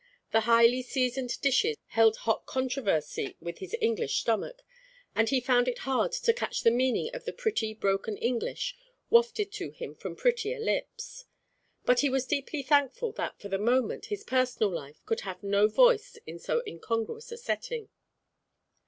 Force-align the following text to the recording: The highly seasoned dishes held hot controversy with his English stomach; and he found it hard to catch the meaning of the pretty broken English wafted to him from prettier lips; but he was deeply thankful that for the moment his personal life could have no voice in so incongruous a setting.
The 0.31 0.39
highly 0.49 0.81
seasoned 0.81 1.39
dishes 1.41 1.77
held 1.89 2.17
hot 2.17 2.47
controversy 2.47 3.37
with 3.39 3.59
his 3.59 3.75
English 3.79 4.15
stomach; 4.17 4.63
and 5.13 5.29
he 5.29 5.39
found 5.39 5.67
it 5.67 5.77
hard 5.85 6.11
to 6.13 6.33
catch 6.33 6.63
the 6.63 6.71
meaning 6.71 7.11
of 7.13 7.25
the 7.25 7.31
pretty 7.31 7.75
broken 7.75 8.17
English 8.17 8.75
wafted 9.11 9.51
to 9.51 9.69
him 9.69 9.93
from 9.93 10.15
prettier 10.15 10.59
lips; 10.59 11.25
but 11.85 11.99
he 11.99 12.09
was 12.09 12.25
deeply 12.25 12.63
thankful 12.63 13.11
that 13.11 13.39
for 13.39 13.47
the 13.49 13.59
moment 13.59 14.05
his 14.07 14.23
personal 14.23 14.71
life 14.71 15.05
could 15.05 15.19
have 15.19 15.43
no 15.43 15.67
voice 15.67 16.17
in 16.25 16.39
so 16.39 16.63
incongruous 16.65 17.31
a 17.31 17.37
setting. 17.37 17.89